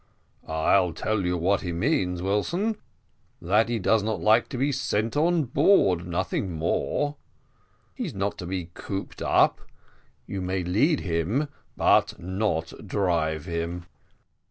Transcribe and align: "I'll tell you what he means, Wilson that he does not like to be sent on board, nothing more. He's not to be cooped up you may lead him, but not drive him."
"I'll 0.47 0.93
tell 0.93 1.27
you 1.27 1.37
what 1.37 1.61
he 1.61 1.71
means, 1.71 2.23
Wilson 2.23 2.77
that 3.39 3.69
he 3.69 3.77
does 3.77 4.01
not 4.01 4.19
like 4.19 4.49
to 4.49 4.57
be 4.57 4.71
sent 4.71 5.15
on 5.15 5.43
board, 5.43 6.07
nothing 6.07 6.53
more. 6.53 7.17
He's 7.93 8.15
not 8.15 8.39
to 8.39 8.47
be 8.47 8.71
cooped 8.73 9.21
up 9.21 9.61
you 10.25 10.41
may 10.41 10.63
lead 10.63 11.01
him, 11.01 11.49
but 11.77 12.17
not 12.19 12.73
drive 12.87 13.45
him." 13.45 13.85